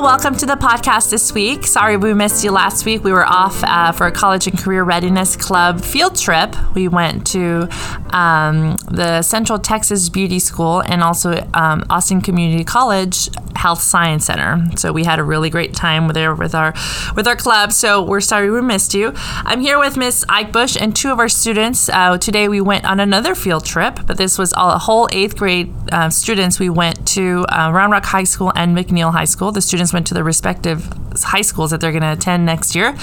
[0.00, 1.66] Welcome to the podcast this week.
[1.66, 3.04] Sorry we missed you last week.
[3.04, 6.56] We were off uh, for a college and career readiness club field trip.
[6.74, 7.68] We went to
[8.10, 13.28] um, the Central Texas Beauty School and also um, Austin Community College
[13.62, 14.60] Health Science Center.
[14.76, 16.74] So we had a really great time there with our
[17.14, 17.70] with our club.
[17.70, 19.12] So we're sorry we missed you.
[19.14, 21.88] I'm here with Miss Ike Bush and two of our students.
[21.88, 25.36] Uh, today we went on another field trip, but this was all, a whole eighth
[25.36, 26.58] grade uh, students.
[26.58, 29.52] We went to uh, Round Rock High School and McNeil High School.
[29.52, 30.84] The students went to the respective
[31.22, 32.96] high schools that they're going to attend next year,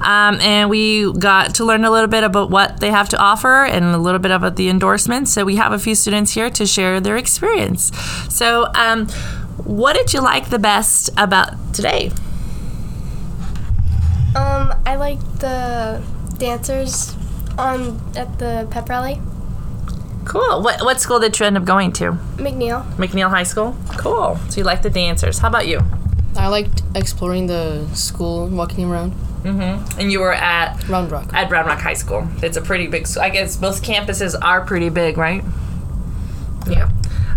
[0.00, 3.66] um, and we got to learn a little bit about what they have to offer
[3.66, 5.30] and a little bit about the endorsements.
[5.30, 7.92] So we have a few students here to share their experience.
[8.30, 8.68] So.
[8.74, 9.08] Um,
[9.64, 12.10] what did you like the best about today?
[14.34, 16.02] Um, I like the
[16.38, 17.14] dancers
[17.56, 19.20] on at the pep rally.
[20.26, 20.62] Cool.
[20.62, 22.12] What what school did you end up going to?
[22.36, 22.84] McNeil.
[22.96, 23.76] McNeil High School.
[23.96, 24.36] Cool.
[24.50, 25.38] So you like the dancers.
[25.38, 25.80] How about you?
[26.36, 29.12] I liked exploring the school, walking around.
[29.42, 30.00] Mm-hmm.
[30.00, 31.32] And you were at Round Rock.
[31.32, 32.26] at Round Rock High School.
[32.42, 33.06] It's a pretty big.
[33.06, 33.22] school.
[33.22, 35.42] I guess most campuses are pretty big, right?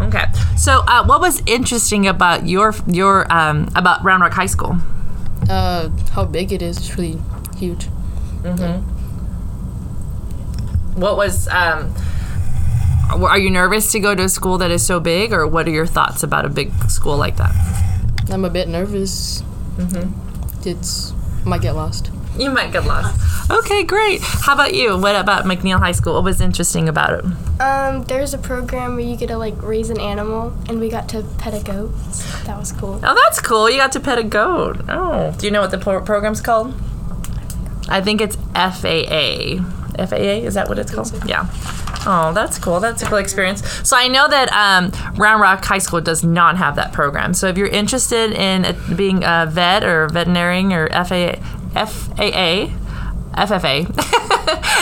[0.00, 0.24] Okay.
[0.56, 4.76] So, uh, what was interesting about your your um, about Round Rock High School?
[5.48, 6.78] Uh, how big it is.
[6.78, 7.18] It's really
[7.56, 7.84] huge.
[10.94, 11.94] What was um,
[13.10, 15.70] are you nervous to go to a school that is so big, or what are
[15.70, 17.54] your thoughts about a big school like that?
[18.30, 19.42] I'm a bit nervous.
[19.76, 20.68] Mm-hmm.
[20.68, 21.12] It's
[21.44, 22.10] might get lost.
[22.36, 23.20] You might get lost.
[23.50, 24.20] Okay, great.
[24.22, 24.96] How about you?
[24.96, 26.14] What about McNeil High School?
[26.14, 27.60] What was interesting about it?
[27.60, 31.08] Um, there's a program where you get to like raise an animal, and we got
[31.10, 31.90] to pet a goat.
[32.44, 33.00] That was cool.
[33.02, 33.68] Oh, that's cool.
[33.68, 34.80] You got to pet a goat.
[34.88, 36.74] Oh, do you know what the pro- program's called?
[37.88, 39.64] I think it's FAA.
[40.06, 41.12] FAA is that what it's called?
[41.28, 41.48] Yeah.
[42.06, 42.80] Oh, that's cool.
[42.80, 43.66] That's a cool experience.
[43.86, 47.34] So I know that um, Round Rock High School does not have that program.
[47.34, 51.34] So if you're interested in uh, being a vet or veterinarian or FAA,
[51.72, 52.70] FAA,
[53.34, 53.86] FFA,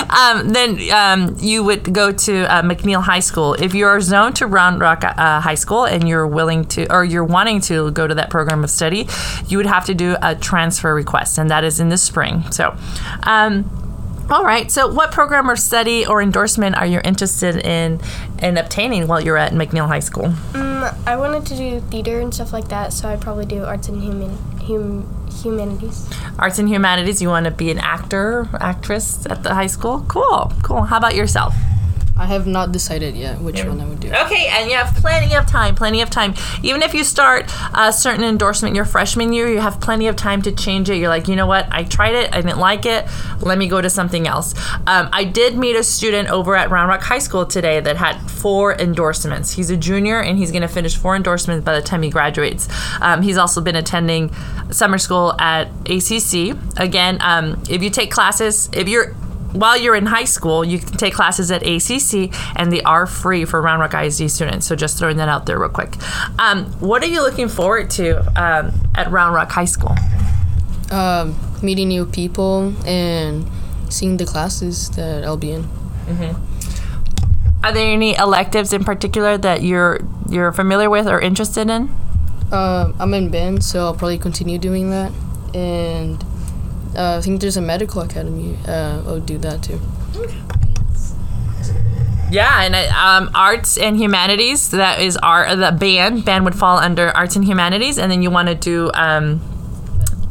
[0.11, 3.54] um, then um, you would go to uh, McNeil High School.
[3.54, 7.25] If you're zoned to Round Rock uh, High School and you're willing to, or you're
[7.25, 9.06] wanting to go to that program of study,
[9.47, 12.50] you would have to do a transfer request, and that is in the spring.
[12.50, 12.77] So,
[13.25, 13.71] um,
[14.31, 14.71] all right.
[14.71, 18.00] So, what program or study or endorsement are you interested in
[18.43, 20.34] in obtaining while you're at McNeil High School?
[21.06, 24.03] I wanted to do theater and stuff like that, so I'd probably do arts and
[24.03, 26.09] human hum, humanities.
[26.38, 27.22] Arts and humanities.
[27.22, 30.04] You want to be an actor, actress at the high school?
[30.09, 30.82] Cool, cool.
[30.82, 31.54] How about yourself?
[32.18, 34.08] I have not decided yet which one I would do.
[34.08, 36.34] Okay, and you have plenty of time, plenty of time.
[36.64, 40.42] Even if you start a certain endorsement your freshman year, you have plenty of time
[40.42, 40.96] to change it.
[40.96, 41.68] You're like, you know what?
[41.70, 43.06] I tried it, I didn't like it.
[43.40, 44.54] Let me go to something else.
[44.88, 48.18] Um, I did meet a student over at Round Rock High School today that had
[48.28, 49.52] four endorsements.
[49.52, 52.68] He's a junior and he's going to finish four endorsements by the time he graduates.
[53.00, 54.32] Um, he's also been attending
[54.72, 56.58] summer school at ACC.
[56.78, 59.14] Again, um, if you take classes, if you're
[59.53, 63.44] while you're in high school, you can take classes at ACC, and they are free
[63.44, 64.66] for Round Rock ISD students.
[64.66, 65.94] So just throwing that out there real quick.
[66.38, 69.94] Um, what are you looking forward to um, at Round Rock High School?
[70.91, 73.47] Um, meeting new people and
[73.91, 75.69] seeing the classes that I'll be in.
[77.62, 81.94] Are there any electives in particular that you're you're familiar with or interested in?
[82.53, 85.12] Uh, I'm in band, so I'll probably continue doing that.
[85.54, 86.25] And
[86.97, 88.56] uh, I think there's a medical academy.
[88.66, 89.81] Uh, I'll do that too.
[92.31, 94.71] Yeah, and uh, um, arts and humanities.
[94.71, 96.25] That is our the band.
[96.25, 99.41] Band would fall under arts and humanities, and then you want to do um,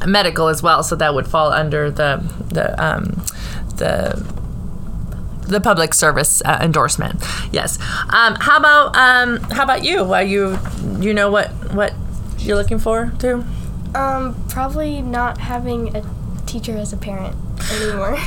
[0.06, 0.84] medical as well.
[0.84, 3.24] So that would fall under the the um,
[3.78, 4.24] the
[5.48, 7.24] the public service uh, endorsement.
[7.52, 7.80] Yes.
[8.10, 10.14] Um, how about um, how about you?
[10.14, 10.60] Are you
[11.00, 11.94] you know what what
[12.38, 13.44] you're looking for too?
[13.96, 16.04] Um, probably not having a
[16.60, 17.36] teacher as a parent
[17.72, 18.16] anymore.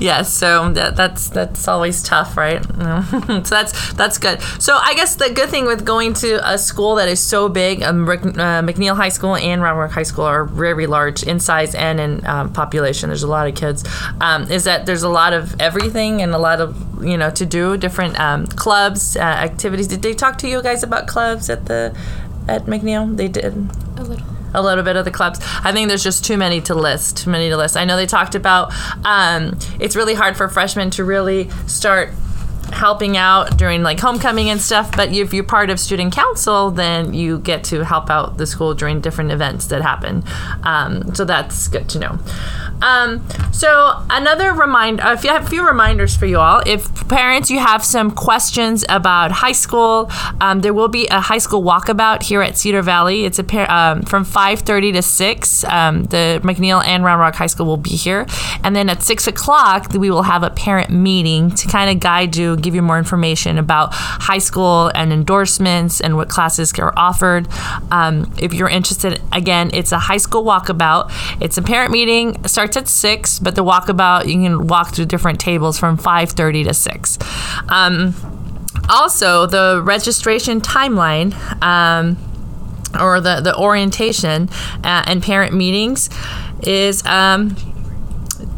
[0.00, 2.64] yes, so that, that's that's always tough, right?
[3.26, 4.42] so that's that's good.
[4.58, 7.82] So I guess the good thing with going to a school that is so big,
[7.82, 11.38] um, Rick- uh, McNeil High School and Round Rock High School are very large in
[11.38, 13.10] size and in um, population.
[13.10, 13.84] There's a lot of kids.
[14.20, 17.46] Um, is that there's a lot of everything and a lot of you know to
[17.46, 19.86] do different um, clubs, uh, activities.
[19.86, 21.96] Did they talk to you guys about clubs at the
[22.48, 23.16] at McNeil?
[23.16, 24.33] They did a little.
[24.54, 25.40] A little bit of the clubs.
[25.62, 27.18] I think there's just too many to list.
[27.18, 27.76] Too many to list.
[27.76, 28.72] I know they talked about
[29.04, 32.10] um, it's really hard for freshmen to really start
[32.72, 34.96] helping out during like homecoming and stuff.
[34.96, 38.74] But if you're part of student council, then you get to help out the school
[38.74, 40.24] during different events that happen.
[40.62, 42.18] Um, so that's good to know.
[42.84, 46.62] Um, so another reminder, a few, a few reminders for you all.
[46.66, 50.10] If parents, you have some questions about high school,
[50.40, 53.24] um, there will be a high school walkabout here at Cedar Valley.
[53.24, 55.64] It's a pair um, from 5:30 to 6.
[55.64, 58.26] Um, the McNeil and Round Rock High School will be here,
[58.62, 62.36] and then at six o'clock we will have a parent meeting to kind of guide
[62.36, 67.48] you, give you more information about high school and endorsements and what classes are offered.
[67.90, 71.10] Um, if you're interested, again, it's a high school walkabout.
[71.40, 72.46] It's a parent meeting.
[72.46, 76.74] Starts at six, but the walkabout you can walk through different tables from 5:30 to
[76.74, 77.18] 6.
[77.68, 78.14] Um,
[78.88, 81.34] also, the registration timeline.
[81.62, 82.16] Um,
[83.00, 84.48] or the, the orientation
[84.84, 86.08] uh, and parent meetings
[86.62, 87.56] is um,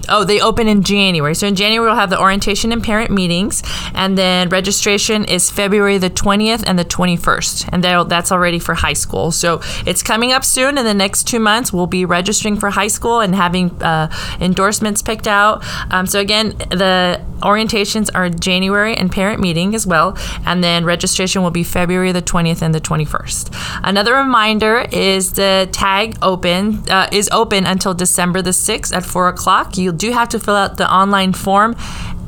[0.09, 1.35] Oh, they open in January.
[1.35, 3.63] So in January, we'll have the orientation and parent meetings.
[3.95, 7.69] And then registration is February the 20th and the 21st.
[7.73, 9.31] And that's already for high school.
[9.31, 10.79] So it's coming up soon.
[10.79, 14.11] In the next two months, we'll be registering for high school and having uh,
[14.41, 15.65] endorsements picked out.
[15.91, 20.17] Um, so again, the orientations are January and parent meeting as well.
[20.45, 23.81] And then registration will be February the 20th and the 21st.
[23.85, 29.29] Another reminder is the tag open uh, is open until December the 6th at 4
[29.29, 29.77] o'clock.
[29.77, 31.77] You do have to fill out the online form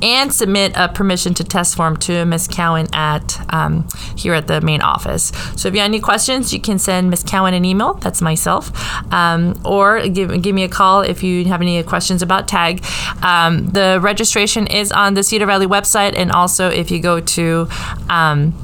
[0.02, 2.48] and submit a permission to test form to Ms.
[2.48, 3.86] Cowan at um,
[4.16, 5.32] here at the main office.
[5.56, 7.24] So if you have any questions, you can send Ms.
[7.24, 7.94] Cowan an email.
[7.94, 8.70] That's myself,
[9.12, 12.84] um, or give give me a call if you have any questions about tag.
[13.22, 17.68] Um, the registration is on the Cedar Valley website, and also if you go to
[18.08, 18.54] um,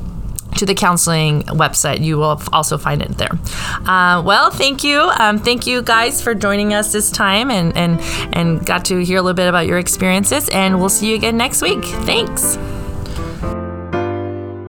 [0.57, 2.01] to the counseling website.
[2.01, 3.33] You will also find it there.
[3.87, 5.01] Uh, well, thank you.
[5.19, 8.01] Um, thank you guys for joining us this time and, and,
[8.37, 10.49] and got to hear a little bit about your experiences.
[10.51, 11.85] And we'll see you again next week.
[11.85, 12.57] Thanks.